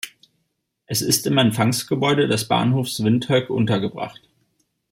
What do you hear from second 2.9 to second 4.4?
Windhoek untergebracht.